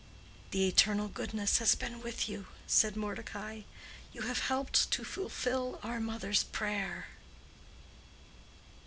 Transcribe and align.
"The 0.49 0.67
Eternal 0.67 1.09
Goodness 1.09 1.59
has 1.59 1.75
been 1.75 2.01
with 2.01 2.27
you," 2.27 2.47
said 2.65 2.95
Mordecai. 2.95 3.61
"You 4.11 4.23
have 4.23 4.39
helped 4.39 4.89
to 4.89 5.03
fulfill 5.03 5.79
our 5.83 5.99
mother's 5.99 6.41
prayer." 6.43 7.05